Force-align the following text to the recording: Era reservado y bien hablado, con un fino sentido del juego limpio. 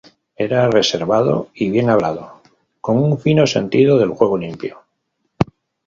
Era 0.35 0.67
reservado 0.71 1.49
y 1.53 1.69
bien 1.69 1.91
hablado, 1.91 2.41
con 2.81 2.97
un 2.97 3.19
fino 3.19 3.45
sentido 3.45 3.99
del 3.99 4.09
juego 4.09 4.35
limpio. 4.35 4.81